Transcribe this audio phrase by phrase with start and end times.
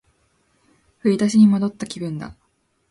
[1.01, 2.35] 振り出しに戻った気分だ